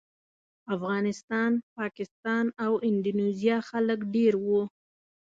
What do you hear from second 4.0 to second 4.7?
ډېر وو.